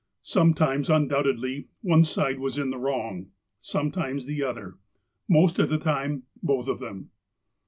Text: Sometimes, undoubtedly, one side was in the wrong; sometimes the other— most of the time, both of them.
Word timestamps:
Sometimes, 0.23 0.89
undoubtedly, 0.89 1.67
one 1.81 2.03
side 2.05 2.39
was 2.39 2.57
in 2.57 2.71
the 2.71 2.79
wrong; 2.79 3.27
sometimes 3.59 4.25
the 4.25 4.41
other— 4.41 4.79
most 5.37 5.59
of 5.59 5.69
the 5.69 5.77
time, 5.77 6.23
both 6.41 6.67
of 6.67 6.79
them. 6.79 7.11